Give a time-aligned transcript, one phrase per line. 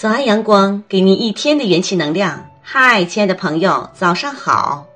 [0.00, 2.50] 早安，阳光，给您一天的元气能量。
[2.62, 4.86] 嗨，亲爱的朋友，早上好！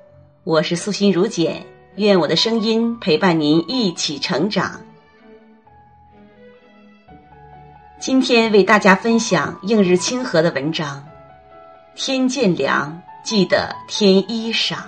[0.44, 1.62] 我是素心如简，
[1.96, 4.80] 愿我的声音陪伴您一起成长。
[8.00, 11.06] 今天为大家分享映日清河的文章。
[11.94, 14.78] 天渐凉，记得添衣裳。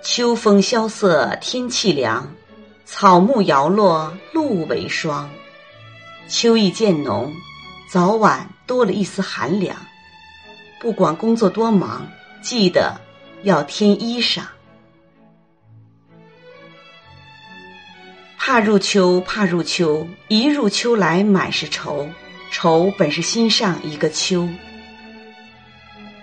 [0.00, 2.24] 秋风萧瑟，天气凉，
[2.84, 5.28] 草木摇落，露为霜。
[6.28, 7.34] 秋意渐浓，
[7.88, 9.74] 早晚多了一丝寒凉。
[10.78, 12.06] 不管工作多忙，
[12.42, 13.00] 记得
[13.44, 14.42] 要添衣裳。
[18.36, 22.06] 怕入秋，怕入秋，一入秋来满是愁。
[22.50, 24.48] 愁本是心上一个秋。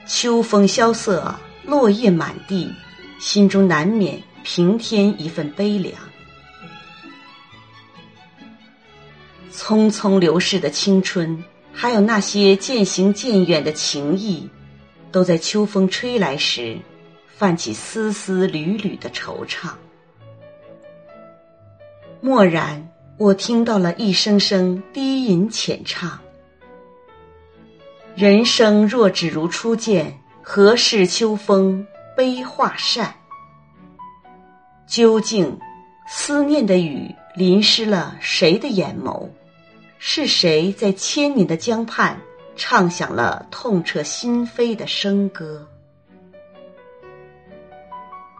[0.06, 1.34] 秋风萧瑟，
[1.64, 2.72] 落叶满地，
[3.20, 5.94] 心中难免平添一份悲凉。
[9.56, 14.50] 匆匆流逝的青春，还有那些渐行渐远的情谊，
[15.11, 16.78] 都在秋风吹来时，
[17.38, 19.70] 泛起丝丝缕缕的惆怅。
[22.22, 26.20] 蓦然，我听到了一声声低吟浅唱
[28.16, 33.16] ：“人生若只如初见，何事秋风悲画扇？”
[34.86, 35.58] 究竟，
[36.08, 39.25] 思念的雨淋湿了谁的眼眸？
[40.08, 42.16] 是谁在千年的江畔
[42.56, 45.67] 唱响了痛彻心扉的笙歌？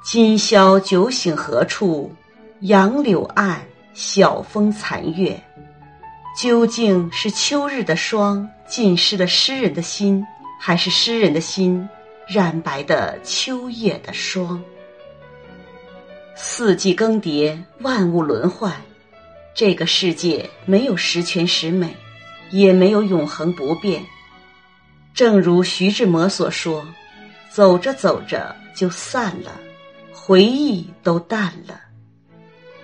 [0.04, 2.14] 今宵酒醒何处？
[2.60, 5.42] 杨柳岸，晓风残月。
[6.40, 10.24] 究竟是秋日的霜浸湿了诗人的心，
[10.62, 11.90] 还是诗人的心
[12.28, 14.64] 染白的秋夜的霜？
[16.36, 18.72] 四季更迭，万物轮换。
[19.56, 21.96] 这个世界没有十全十美，
[22.52, 24.06] 也没有永恒不变。
[25.14, 26.86] 正如徐志摩所说
[27.50, 29.58] ：“走着走着就散了，
[30.12, 31.80] 回忆都淡了。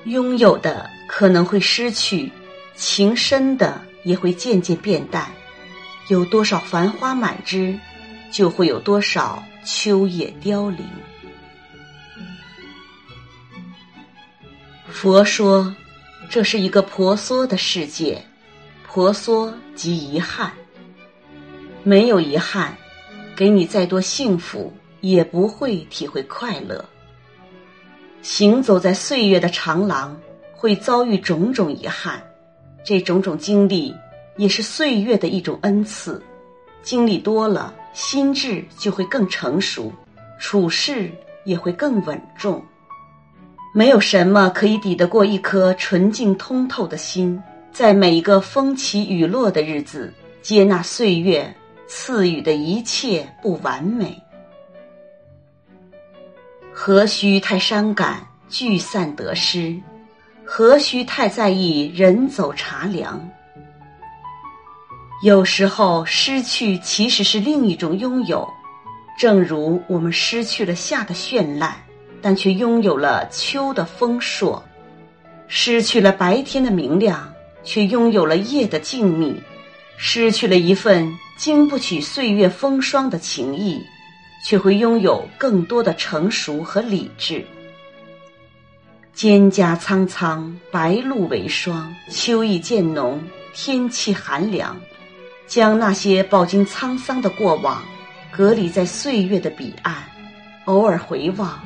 [0.05, 2.31] 拥有的可能会失去，
[2.73, 5.29] 情深的也会渐渐变淡。
[6.07, 7.77] 有多少繁花满枝，
[8.31, 10.85] 就会有多少秋叶凋零。”
[14.87, 15.75] 佛说。
[16.31, 18.23] 这是一个婆娑的世界，
[18.87, 20.49] 婆娑即遗憾。
[21.83, 22.73] 没有遗憾，
[23.35, 24.71] 给你再多幸福，
[25.01, 26.85] 也不会体会快乐。
[28.21, 30.17] 行走在岁月的长廊，
[30.53, 32.23] 会遭遇种种遗憾，
[32.81, 33.93] 这种种经历
[34.37, 36.23] 也是岁月的一种恩赐。
[36.81, 39.91] 经历多了，心智就会更成熟，
[40.39, 41.11] 处事
[41.43, 42.63] 也会更稳重。
[43.73, 51.55] 没有什么可以抵得过一颗纯净通透的心，在每一个风起雨落的日子，接纳岁月
[51.87, 54.21] 赐予的一切不完美。
[56.73, 59.79] 何须太伤感聚散得失？
[60.43, 63.25] 何须太在意人走茶凉？
[65.23, 68.45] 有时候失去其实是另一种拥有，
[69.17, 71.73] 正如我们失去了夏的绚烂。
[72.21, 74.63] 但却拥有了秋的丰硕，
[75.47, 77.33] 失去了白天的明亮，
[77.63, 79.35] 却拥有了夜的静谧；
[79.97, 83.81] 失去了一份经不起岁月风霜的情谊，
[84.45, 87.45] 却会拥有更多的成熟和理智。
[89.15, 93.21] 蒹葭苍苍，白露为霜，秋意渐浓，
[93.53, 94.79] 天气寒凉，
[95.47, 97.83] 将那些饱经沧桑的过往，
[98.31, 99.95] 隔离在岁月的彼岸，
[100.65, 101.59] 偶尔回望。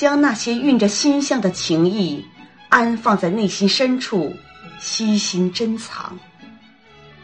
[0.00, 2.24] 将那些蕴着馨香的情谊
[2.70, 4.34] 安放在内心深处，
[4.78, 6.18] 悉心珍藏。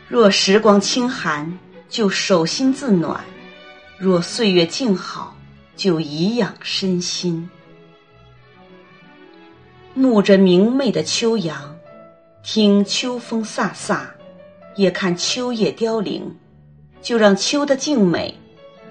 [0.06, 3.18] 若时光清寒，就手心自暖；
[3.96, 5.34] 若岁月静好，
[5.74, 7.48] 就颐养身心。
[9.96, 11.74] 沐着明媚的秋阳，
[12.42, 14.00] 听秋风飒飒，
[14.74, 16.30] 也看秋叶凋零，
[17.00, 18.38] 就让秋的静美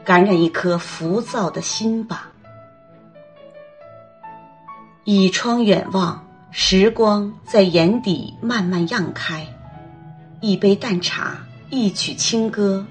[0.04, 2.32] 感染一颗浮躁的心吧。
[5.06, 9.46] 倚窗远望，时光在眼底慢慢漾开。
[10.42, 11.38] 一杯淡茶，
[11.70, 12.84] 一曲清歌，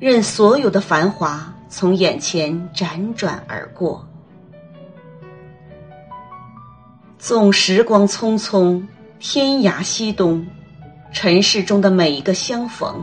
[0.00, 4.04] 任所有的繁华从眼前辗转而过。
[7.20, 8.84] 纵时光匆匆，
[9.20, 10.44] 天涯西东，
[11.12, 13.00] 尘世中的每一个相逢，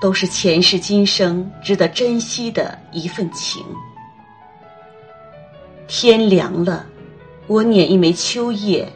[0.00, 3.66] 都是前世今生值得珍惜的一份情。
[5.88, 6.86] 天凉了。
[7.48, 8.92] 我捻一枚秋叶，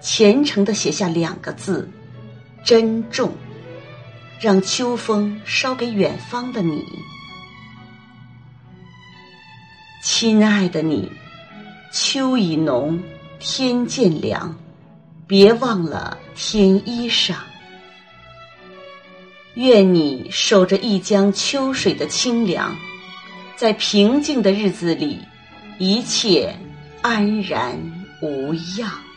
[0.00, 1.90] 虔诚地写下两个字：
[2.62, 3.32] 珍重，
[4.38, 6.84] 让秋风捎给远方的你。
[10.02, 11.10] 亲爱的你，
[11.92, 13.02] 秋已浓，
[13.38, 14.54] 天渐凉，
[15.26, 17.36] 别忘了添衣裳。
[19.54, 22.76] 愿你守着一江秋水的清凉，
[23.56, 25.20] 在平静的日子里，
[25.78, 26.54] 一切
[27.00, 27.78] 安然
[28.24, 29.13] 无恙。